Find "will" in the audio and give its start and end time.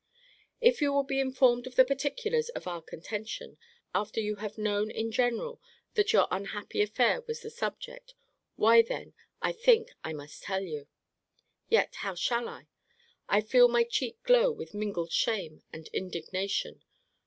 0.91-1.03